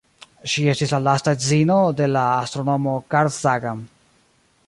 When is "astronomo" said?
2.45-2.97